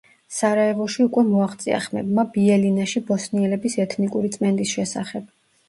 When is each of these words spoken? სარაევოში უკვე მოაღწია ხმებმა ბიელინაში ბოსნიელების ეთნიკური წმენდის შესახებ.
სარაევოში 0.35 1.03
უკვე 1.09 1.23
მოაღწია 1.27 1.83
ხმებმა 1.83 2.25
ბიელინაში 2.39 3.03
ბოსნიელების 3.13 3.79
ეთნიკური 3.87 4.35
წმენდის 4.39 4.77
შესახებ. 4.77 5.33